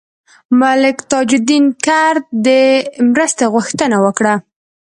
ملک 0.59 0.97
تاج 1.09 1.29
الدین 1.37 1.65
کرد 1.85 2.23
د 2.45 2.47
مرستې 3.15 3.45
غوښتنه 3.53 3.97
وکړه. 4.05 4.33